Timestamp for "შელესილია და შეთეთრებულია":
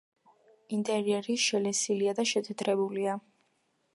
1.43-3.17